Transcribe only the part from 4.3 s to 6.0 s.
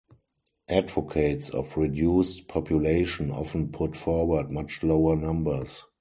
much lower numbers.